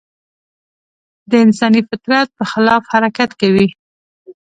د 1.29 1.31
انساني 1.45 1.81
فطرت 1.89 2.27
په 2.37 2.43
خلاف 2.51 2.83
حرکت 2.93 3.29
کوي. 3.41 3.67